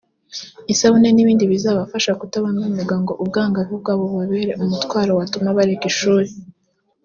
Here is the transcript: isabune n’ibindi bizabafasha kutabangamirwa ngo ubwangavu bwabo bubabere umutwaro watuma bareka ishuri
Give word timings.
isabune 0.73 1.09
n’ibindi 1.13 1.43
bizabafasha 1.51 2.11
kutabangamirwa 2.19 2.95
ngo 3.03 3.13
ubwangavu 3.21 3.73
bwabo 3.81 4.03
bubabere 4.11 4.51
umutwaro 4.63 5.11
watuma 5.19 5.57
bareka 5.57 5.85
ishuri 5.91 6.29